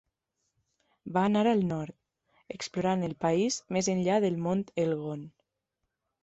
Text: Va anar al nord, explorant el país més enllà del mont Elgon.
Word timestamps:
Va 1.17 1.25
anar 1.27 1.43
al 1.49 1.61
nord, 1.71 1.95
explorant 2.55 3.09
el 3.09 3.13
país 3.27 3.59
més 3.77 3.91
enllà 3.95 4.17
del 4.25 4.41
mont 4.49 4.65
Elgon. 4.87 5.25